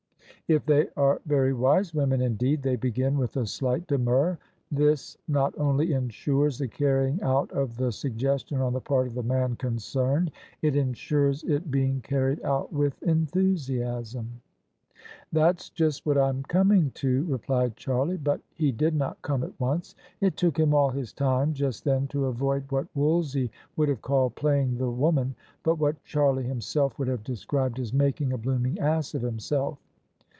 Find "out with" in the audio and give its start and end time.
12.43-13.01